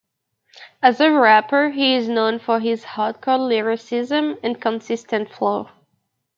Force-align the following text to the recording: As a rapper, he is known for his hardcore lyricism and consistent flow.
As 0.81 0.99
a 0.99 1.11
rapper, 1.11 1.69
he 1.69 1.93
is 1.93 2.07
known 2.09 2.39
for 2.39 2.59
his 2.59 2.83
hardcore 2.83 3.37
lyricism 3.47 4.35
and 4.41 4.59
consistent 4.59 5.29
flow. 5.29 5.69